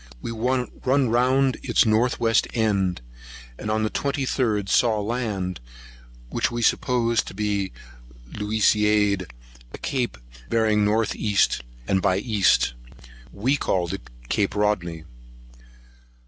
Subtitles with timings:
[0.19, 0.71] We run
[1.09, 3.01] round its north west end,
[3.59, 5.59] and on the 23d saw land,
[6.31, 7.71] which we supposed to be
[8.25, 9.27] the Luisiade,
[9.71, 10.17] a cape
[10.49, 12.73] bearing north east and by east.
[13.31, 15.03] We called it Cape Rodney.